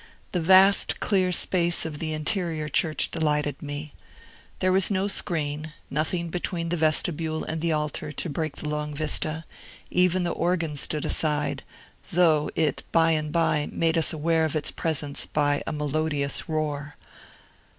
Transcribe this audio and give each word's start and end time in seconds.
The 0.31 0.41
vast, 0.41 0.99
clear 0.99 1.31
space 1.31 1.85
of 1.85 1.99
the 1.99 2.11
interior 2.11 2.67
church 2.67 3.11
delighted 3.11 3.61
me. 3.61 3.93
There 4.57 4.71
was 4.71 4.89
no 4.89 5.07
screen, 5.07 5.73
nothing 5.91 6.29
between 6.29 6.69
the 6.69 6.75
vestibule 6.75 7.43
and 7.43 7.61
the 7.61 7.71
altar 7.71 8.11
to 8.11 8.27
break 8.27 8.55
the 8.55 8.67
long 8.67 8.95
vista; 8.95 9.45
even 9.91 10.23
the 10.23 10.31
organ 10.31 10.75
stood 10.75 11.05
aside, 11.05 11.61
though 12.11 12.49
it 12.55 12.81
by 12.91 13.11
and 13.11 13.31
by 13.31 13.69
made 13.71 13.95
us 13.95 14.11
aware 14.11 14.43
of 14.43 14.55
its 14.55 14.71
presence 14.71 15.27
by 15.27 15.61
a 15.67 15.71
melodious 15.71 16.49
roar. 16.49 16.95